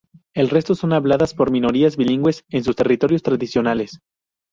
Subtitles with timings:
[0.33, 4.01] El resto son habladas por minorías bilingües en sus territorios tradicionales.